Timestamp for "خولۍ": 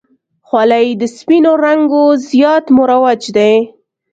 0.47-0.87